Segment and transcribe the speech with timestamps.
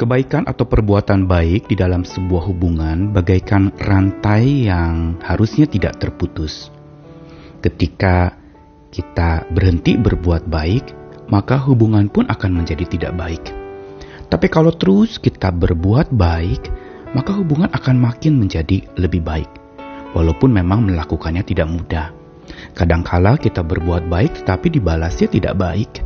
[0.00, 6.72] Kebaikan atau perbuatan baik di dalam sebuah hubungan bagaikan rantai yang harusnya tidak terputus.
[7.60, 8.32] Ketika
[8.88, 10.96] kita berhenti berbuat baik,
[11.28, 13.44] maka hubungan pun akan menjadi tidak baik.
[14.32, 16.72] Tapi kalau terus kita berbuat baik,
[17.12, 19.52] maka hubungan akan makin menjadi lebih baik.
[20.16, 22.08] Walaupun memang melakukannya tidak mudah.
[22.72, 26.00] Kadangkala kita berbuat baik tetapi dibalasnya tidak baik.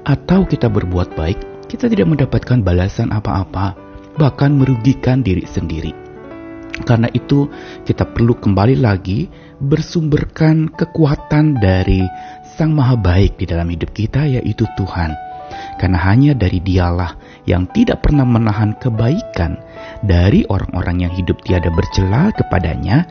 [0.00, 3.74] Atau kita berbuat baik kita tidak mendapatkan balasan apa-apa,
[4.14, 5.90] bahkan merugikan diri sendiri.
[6.86, 7.50] Karena itu,
[7.82, 9.26] kita perlu kembali lagi
[9.58, 12.06] bersumberkan kekuatan dari
[12.54, 15.18] Sang Maha Baik di dalam hidup kita, yaitu Tuhan.
[15.82, 19.58] Karena hanya dari Dialah yang tidak pernah menahan kebaikan
[20.06, 23.02] dari orang-orang yang hidup tiada bercela kepadanya,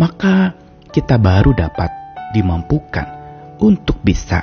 [0.00, 0.56] maka
[0.88, 1.92] kita baru dapat
[2.32, 3.04] dimampukan
[3.60, 4.40] untuk bisa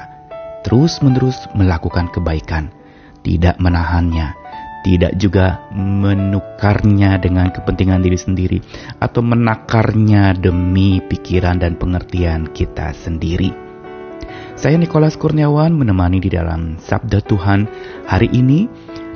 [0.61, 2.82] terus-menerus melakukan kebaikan
[3.23, 4.35] tidak menahannya,
[4.83, 8.59] tidak juga menukarnya dengan kepentingan diri sendiri
[8.99, 13.55] atau menakarnya demi pikiran dan pengertian kita sendiri.
[14.53, 17.65] Saya Nikolas Kurniawan menemani di dalam Sabda Tuhan
[18.05, 18.69] hari ini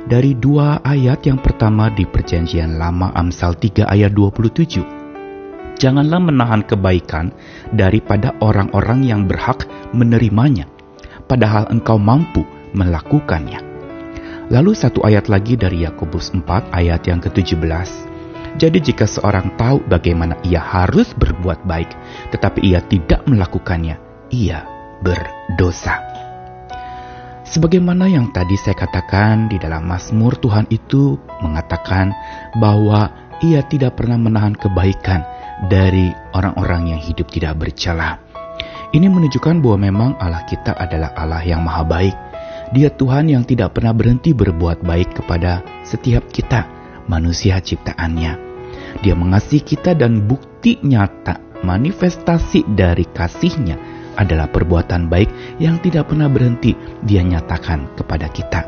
[0.08, 5.78] dari dua ayat yang pertama di perjanjian lama Amsal 3 ayat 27.
[5.78, 7.30] Janganlah menahan kebaikan
[7.70, 10.66] daripada orang-orang yang berhak menerimanya,
[11.30, 12.42] padahal engkau mampu
[12.74, 13.67] melakukannya.
[14.48, 17.60] Lalu satu ayat lagi dari Yakobus 4 ayat yang ke-17.
[18.56, 21.92] Jadi jika seorang tahu bagaimana ia harus berbuat baik,
[22.32, 24.00] tetapi ia tidak melakukannya,
[24.32, 24.64] ia
[25.04, 26.00] berdosa.
[27.44, 32.16] Sebagaimana yang tadi saya katakan di dalam Mazmur Tuhan itu mengatakan
[32.56, 33.12] bahwa
[33.44, 35.28] ia tidak pernah menahan kebaikan
[35.68, 38.16] dari orang-orang yang hidup tidak bercela.
[38.96, 42.16] Ini menunjukkan bahwa memang Allah kita adalah Allah yang maha baik
[42.68, 46.68] dia Tuhan yang tidak pernah berhenti berbuat baik kepada setiap kita,
[47.08, 48.32] manusia ciptaannya.
[49.00, 53.76] Dia mengasihi kita dan bukti nyata manifestasi dari kasihnya
[54.18, 56.74] adalah perbuatan baik yang tidak pernah berhenti
[57.06, 58.60] dia nyatakan kepada kita.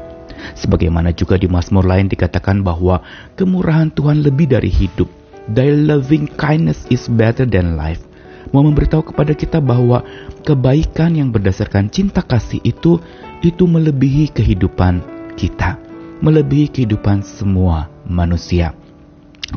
[0.56, 3.04] Sebagaimana juga di Mazmur lain dikatakan bahwa
[3.36, 5.10] kemurahan Tuhan lebih dari hidup.
[5.50, 8.10] Thy loving kindness is better than life
[8.50, 10.02] mau memberitahu kepada kita bahwa
[10.42, 12.98] kebaikan yang berdasarkan cinta kasih itu
[13.40, 15.00] itu melebihi kehidupan
[15.36, 15.80] kita,
[16.20, 18.76] melebihi kehidupan semua manusia.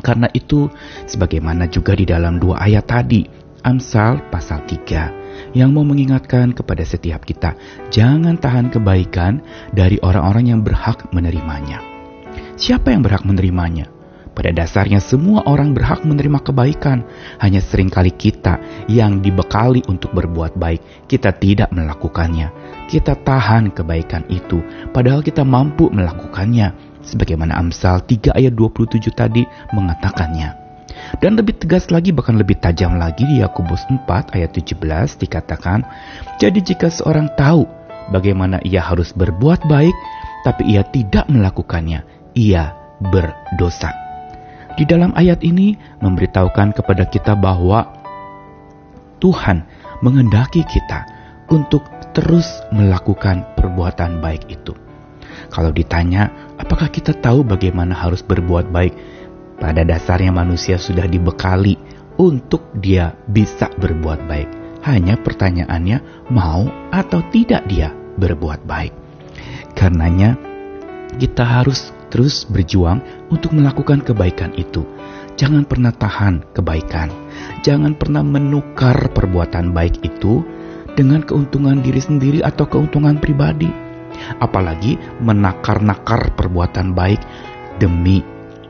[0.00, 0.66] Karena itu,
[1.06, 3.22] sebagaimana juga di dalam dua ayat tadi,
[3.62, 7.54] Amsal pasal 3, yang mau mengingatkan kepada setiap kita,
[7.88, 9.40] jangan tahan kebaikan
[9.70, 11.80] dari orang-orang yang berhak menerimanya.
[12.58, 13.93] Siapa yang berhak menerimanya?
[14.34, 17.06] Pada dasarnya semua orang berhak menerima kebaikan,
[17.38, 18.58] hanya sering kali kita
[18.90, 22.50] yang dibekali untuk berbuat baik, kita tidak melakukannya.
[22.90, 24.58] Kita tahan kebaikan itu,
[24.90, 26.92] padahal kita mampu melakukannya.
[27.04, 29.44] Sebagaimana Amsal 3 ayat 27 tadi
[29.76, 30.64] mengatakannya.
[31.20, 35.84] Dan lebih tegas lagi bahkan lebih tajam lagi di Yakobus 4 ayat 17 dikatakan,
[36.42, 37.68] Jadi jika seorang tahu
[38.10, 39.94] bagaimana ia harus berbuat baik,
[40.42, 42.02] tapi ia tidak melakukannya,
[42.34, 44.03] ia berdosa.
[44.74, 47.86] Di dalam ayat ini memberitahukan kepada kita bahwa
[49.22, 49.62] Tuhan
[50.02, 51.06] mengendaki kita
[51.46, 54.74] untuk terus melakukan perbuatan baik itu.
[55.50, 58.94] Kalau ditanya, apakah kita tahu bagaimana harus berbuat baik?
[59.62, 61.78] Pada dasarnya manusia sudah dibekali
[62.18, 64.50] untuk dia bisa berbuat baik.
[64.82, 68.92] Hanya pertanyaannya mau atau tidak dia berbuat baik.
[69.74, 70.36] Karenanya
[71.16, 73.02] kita harus terus berjuang
[73.34, 74.86] untuk melakukan kebaikan itu.
[75.34, 77.10] Jangan pernah tahan kebaikan.
[77.66, 80.46] Jangan pernah menukar perbuatan baik itu
[80.94, 83.66] dengan keuntungan diri sendiri atau keuntungan pribadi.
[84.38, 87.18] Apalagi menakar-nakar perbuatan baik
[87.82, 88.22] demi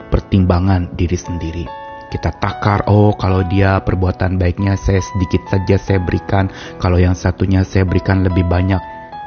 [0.08, 1.68] pertimbangan diri sendiri.
[2.08, 6.48] Kita takar, oh kalau dia perbuatan baiknya saya sedikit saja saya berikan,
[6.80, 8.80] kalau yang satunya saya berikan lebih banyak.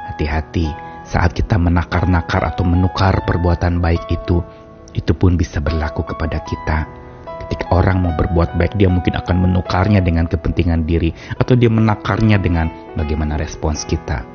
[0.09, 4.43] Hati-hati, saat kita menakar-nakar atau menukar perbuatan baik itu,
[4.91, 6.83] itu pun bisa berlaku kepada kita.
[7.47, 12.35] Ketika orang mau berbuat baik, dia mungkin akan menukarnya dengan kepentingan diri, atau dia menakarnya
[12.35, 12.67] dengan
[12.99, 14.27] bagaimana respons kita.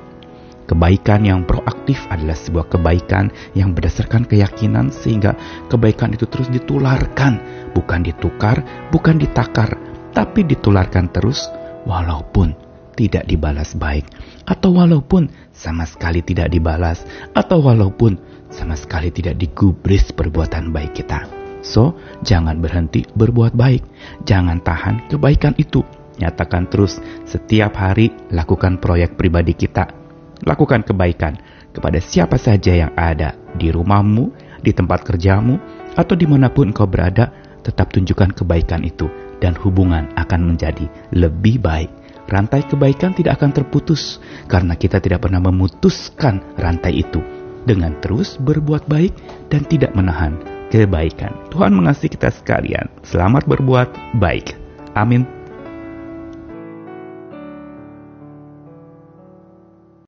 [0.64, 5.36] Kebaikan yang proaktif adalah sebuah kebaikan yang berdasarkan keyakinan, sehingga
[5.68, 7.36] kebaikan itu terus ditularkan,
[7.76, 9.76] bukan ditukar, bukan ditakar,
[10.16, 11.52] tapi ditularkan terus,
[11.84, 12.56] walaupun
[12.96, 14.08] tidak dibalas baik,
[14.44, 17.06] atau walaupun sama sekali tidak dibalas,
[17.36, 18.18] atau walaupun
[18.52, 21.24] sama sekali tidak digubris perbuatan baik kita.
[21.62, 21.94] So,
[22.26, 23.86] jangan berhenti berbuat baik,
[24.26, 25.86] jangan tahan kebaikan itu.
[26.18, 29.88] Nyatakan terus setiap hari lakukan proyek pribadi kita.
[30.42, 31.38] Lakukan kebaikan
[31.70, 35.56] kepada siapa saja yang ada di rumahmu, di tempat kerjamu,
[35.94, 37.30] atau di mana pun engkau berada,
[37.62, 39.06] tetap tunjukkan kebaikan itu
[39.38, 41.90] dan hubungan akan menjadi lebih baik.
[42.32, 44.16] Rantai kebaikan tidak akan terputus
[44.48, 47.20] karena kita tidak pernah memutuskan rantai itu
[47.68, 49.12] dengan terus berbuat baik
[49.52, 50.40] dan tidak menahan
[50.72, 51.36] kebaikan.
[51.52, 52.88] Tuhan mengasihi kita sekalian.
[53.04, 54.56] Selamat berbuat baik.
[54.96, 55.41] Amin.